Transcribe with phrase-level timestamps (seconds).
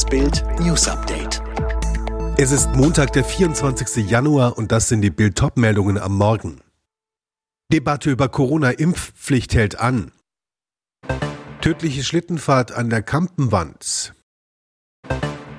[0.00, 1.42] Das Bild News Update.
[2.38, 4.08] Es ist Montag, der 24.
[4.08, 6.62] Januar und das sind die Bild top meldungen am Morgen.
[7.70, 10.10] Debatte über Corona-Impfpflicht hält an.
[11.60, 14.14] Tödliche Schlittenfahrt an der Kampenwand.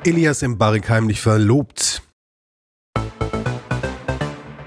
[0.06, 2.02] Elias im Barrik heimlich verlobt.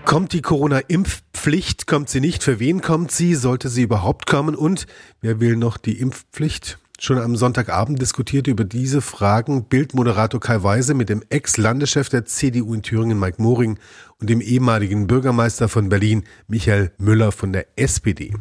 [0.04, 1.88] Kommt die Corona-Impfpflicht?
[1.88, 2.45] Kommt sie nicht?
[2.45, 3.34] Für wen kommt sie?
[3.34, 4.54] Sollte sie überhaupt kommen?
[4.54, 4.86] Und
[5.20, 6.79] wer will noch die Impfpflicht?
[7.00, 12.72] Schon am Sonntagabend diskutierte über diese Fragen Bildmoderator Kai Weise mit dem Ex-Landeschef der CDU
[12.72, 13.80] in Thüringen Mike Moring
[14.21, 18.32] und dem ehemaligen Bürgermeister von Berlin Michael Müller von der SPD.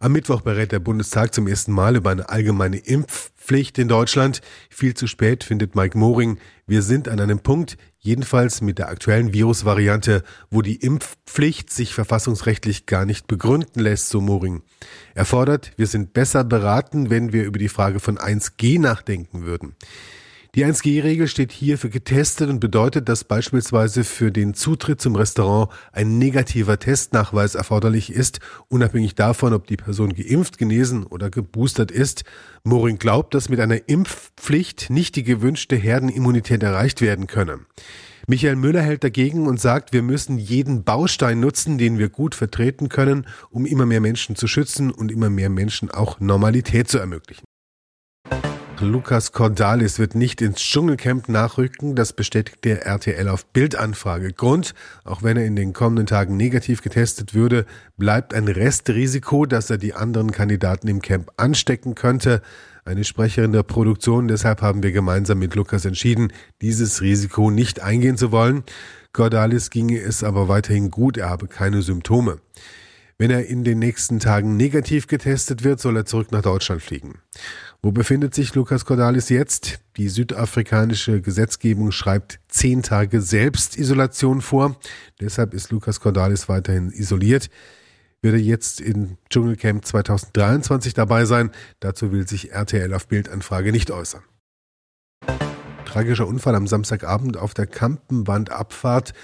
[0.00, 4.42] Am Mittwoch berät der Bundestag zum ersten Mal über eine allgemeine Impfpflicht in Deutschland.
[4.68, 6.38] Viel zu spät findet Mike Moring.
[6.66, 12.86] Wir sind an einem Punkt, jedenfalls mit der aktuellen Virusvariante, wo die Impfpflicht sich verfassungsrechtlich
[12.86, 14.62] gar nicht begründen lässt, so Moring.
[15.14, 19.74] Er fordert, wir sind besser beraten, wenn wir über die Frage von 1G nachdenken würden.
[20.54, 25.70] Die 1G-Regel steht hier für getestet und bedeutet, dass beispielsweise für den Zutritt zum Restaurant
[25.92, 32.24] ein negativer Testnachweis erforderlich ist, unabhängig davon, ob die Person geimpft, genesen oder geboostert ist.
[32.64, 37.60] Moring glaubt, dass mit einer Impfpflicht nicht die gewünschte Herdenimmunität erreicht werden könne.
[38.28, 42.88] Michael Müller hält dagegen und sagt, wir müssen jeden Baustein nutzen, den wir gut vertreten
[42.88, 47.44] können, um immer mehr Menschen zu schützen und immer mehr Menschen auch Normalität zu ermöglichen.
[48.80, 54.34] Lukas Cordalis wird nicht ins Dschungelcamp nachrücken, das bestätigt der RTL auf Bildanfrage.
[54.34, 54.74] Grund,
[55.04, 57.64] auch wenn er in den kommenden Tagen negativ getestet würde,
[57.96, 62.42] bleibt ein Restrisiko, dass er die anderen Kandidaten im Camp anstecken könnte.
[62.84, 66.30] Eine Sprecherin der Produktion, deshalb haben wir gemeinsam mit Lukas entschieden,
[66.60, 68.62] dieses Risiko nicht eingehen zu wollen.
[69.14, 72.40] Cordalis ginge es aber weiterhin gut, er habe keine Symptome.
[73.18, 77.20] Wenn er in den nächsten Tagen negativ getestet wird, soll er zurück nach Deutschland fliegen.
[77.80, 79.80] Wo befindet sich Lukas Cordalis jetzt?
[79.96, 84.78] Die südafrikanische Gesetzgebung schreibt zehn Tage Selbstisolation vor.
[85.18, 87.48] Deshalb ist Lukas Cordalis weiterhin isoliert.
[88.20, 91.52] Wird er jetzt im Dschungelcamp 2023 dabei sein?
[91.80, 94.22] Dazu will sich RTL auf Bildanfrage nicht äußern.
[95.86, 99.14] Tragischer Unfall am Samstagabend auf der Kampenwandabfahrt.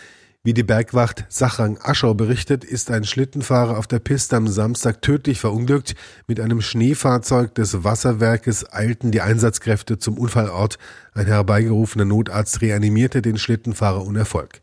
[0.45, 5.39] Wie die Bergwacht Sachrang Aschau berichtet, ist ein Schlittenfahrer auf der Piste am Samstag tödlich
[5.39, 5.95] verunglückt.
[6.27, 10.79] Mit einem Schneefahrzeug des Wasserwerkes eilten die Einsatzkräfte zum Unfallort.
[11.15, 14.63] Ein herbeigerufener Notarzt reanimierte den Schlittenfahrer unerfolg.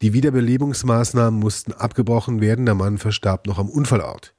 [0.00, 4.32] Die Wiederbelebungsmaßnahmen mussten abgebrochen werden, der Mann verstarb noch am Unfallort.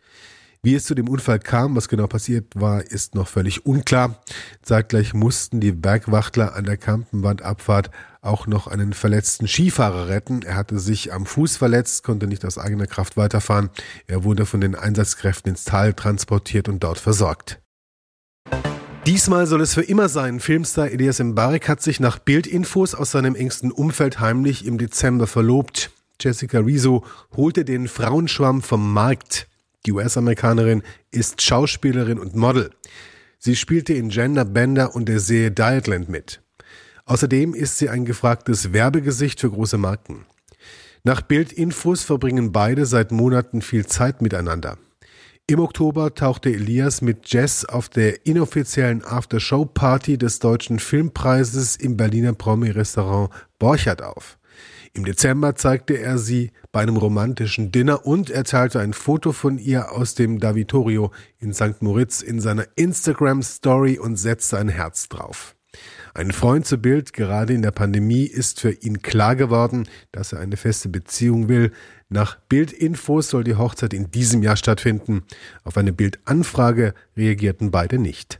[0.64, 4.24] Wie es zu dem Unfall kam, was genau passiert war, ist noch völlig unklar.
[4.64, 7.92] Zeitgleich mussten die Bergwachtler an der Kampenwandabfahrt
[8.24, 10.42] auch noch einen verletzten Skifahrer retten.
[10.42, 13.70] Er hatte sich am Fuß verletzt, konnte nicht aus eigener Kraft weiterfahren.
[14.08, 17.60] Er wurde von den Einsatzkräften ins Tal transportiert und dort versorgt.
[19.06, 20.40] Diesmal soll es für immer sein.
[20.40, 25.92] Filmstar Elias Mbarek hat sich nach Bildinfos aus seinem engsten Umfeld heimlich im Dezember verlobt.
[26.22, 27.04] Jessica Rizzo
[27.36, 29.50] holte den Frauenschwamm vom Markt.
[29.86, 32.72] Die US-Amerikanerin ist Schauspielerin und Model.
[33.40, 36.43] Sie spielte in Gender Bender und der Serie Dietland mit.
[37.06, 40.26] Außerdem ist sie ein gefragtes Werbegesicht für große Marken.
[41.04, 44.78] Nach Bildinfos verbringen beide seit Monaten viel Zeit miteinander.
[45.46, 52.32] Im Oktober tauchte Elias mit Jess auf der inoffiziellen After-Show-Party des Deutschen Filmpreises im Berliner
[52.32, 54.38] Promi-Restaurant Borchardt auf.
[54.94, 59.58] Im Dezember zeigte er sie bei einem romantischen Dinner und er teilte ein Foto von
[59.58, 61.82] ihr aus dem Davitorio in St.
[61.82, 65.53] Moritz in seiner Instagram-Story und setzte ein Herz drauf.
[66.16, 70.42] Ein Freund zu Bild, gerade in der Pandemie, ist für ihn klar geworden, dass er
[70.42, 71.72] eine feste Beziehung will.
[72.08, 75.24] Nach Bildinfos soll die Hochzeit in diesem Jahr stattfinden.
[75.64, 78.40] Auf eine Bildanfrage reagierten beide nicht.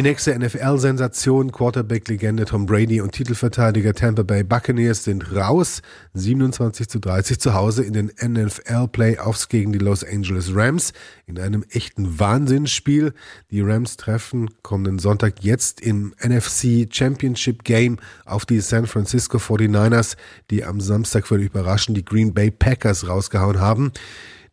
[0.00, 5.82] Die nächste NFL-Sensation, Quarterback-Legende Tom Brady und Titelverteidiger Tampa Bay Buccaneers sind raus.
[6.14, 10.94] 27 zu 30 zu Hause in den NFL-Playoffs gegen die Los Angeles Rams
[11.26, 13.12] in einem echten Wahnsinnsspiel.
[13.50, 20.16] Die Rams treffen kommenden Sonntag jetzt im NFC Championship Game auf die San Francisco 49ers,
[20.48, 23.92] die am Samstag völlig überraschend die Green Bay Packers rausgehauen haben.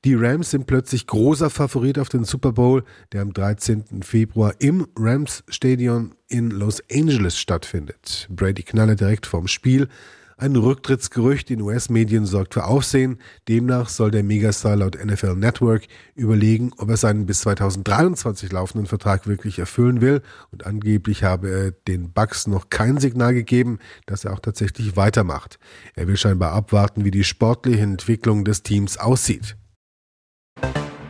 [0.08, 4.04] Die Rams sind plötzlich großer Favorit auf den Super Bowl, der am 13.
[4.04, 8.26] Februar im Rams Stadion in Los Angeles stattfindet.
[8.30, 9.90] Brady knalle direkt vorm Spiel.
[10.38, 13.18] Ein Rücktrittsgerücht in US-Medien sorgt für Aufsehen.
[13.50, 19.28] Demnach soll der Megastar laut NFL Network überlegen, ob er seinen bis 2023 laufenden Vertrag
[19.28, 20.22] wirklich erfüllen will.
[20.54, 25.60] Und angeblich habe er den Bucks noch kein Signal gegeben, dass er auch tatsächlich weitermacht.
[25.96, 29.58] Er will scheinbar abwarten, wie die sportliche Entwicklung des Teams aussieht.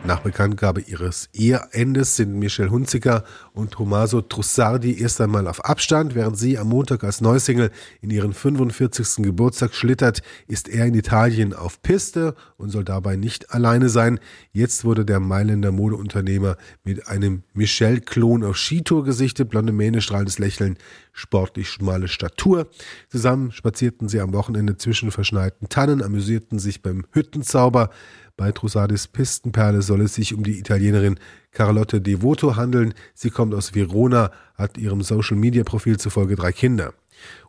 [0.08, 6.14] Nach Bekanntgabe ihres Eheendes sind Michelle Hunziker und Tommaso Trussardi erst einmal auf Abstand.
[6.14, 7.70] Während sie am Montag als Neusingle
[8.00, 9.22] in ihren 45.
[9.22, 14.18] Geburtstag schlittert, ist er in Italien auf Piste und soll dabei nicht alleine sein.
[14.50, 19.50] Jetzt wurde der Mailänder Modeunternehmer mit einem Michelle-Klon auf Skitour gesichtet.
[19.50, 20.78] Blonde Mähne, strahlendes Lächeln,
[21.12, 22.70] sportlich schmale Statur.
[23.10, 27.90] Zusammen spazierten sie am Wochenende zwischen verschneiten Tannen, amüsierten sich beim Hüttenzauber.
[28.38, 31.18] Bei Trusadis Pistenperle soll es sich um die Italienerin
[31.50, 32.94] Carlotte Devoto handeln.
[33.12, 36.94] Sie kommt aus Verona, hat ihrem Social-Media-Profil zufolge drei Kinder.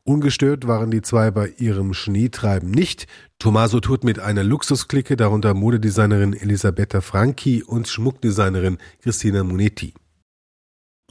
[0.04, 3.06] Ungestört waren die zwei bei ihrem Schneetreiben nicht.
[3.38, 9.94] Tommaso tourt mit einer Luxusklicke, darunter Modedesignerin Elisabetta Franchi und Schmuckdesignerin Christina Monetti.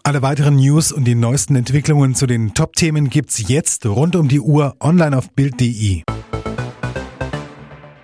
[0.02, 4.40] Alle weiteren News und die neuesten Entwicklungen zu den Top-Themen gibt's jetzt rund um die
[4.40, 6.02] Uhr online auf Bild.de.